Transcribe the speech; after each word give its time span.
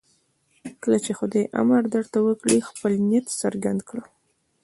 کله 0.81 0.97
چې 1.05 1.11
خدای 1.19 1.43
امر 1.61 1.81
درته 1.95 2.19
وکړي 2.23 2.57
خپل 2.69 2.91
نیت 3.09 3.25
څرګند 3.41 3.79
کړئ. 3.89 4.05